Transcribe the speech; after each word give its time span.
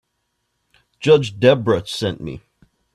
Judge 0.99 1.37
Debra 1.39 1.85
sent 1.85 2.21
me. 2.21 2.41